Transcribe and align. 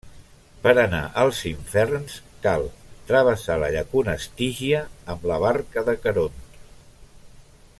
Per 0.61 0.71
anar 0.83 1.01
als 1.23 1.41
inferns, 1.49 2.15
cal 2.45 2.65
travessar 3.11 3.59
la 3.65 3.69
llacuna 3.75 4.17
Estígia 4.23 4.81
amb 5.15 5.29
la 5.33 5.39
barca 5.45 5.85
de 5.91 5.97
Caront. 6.07 6.41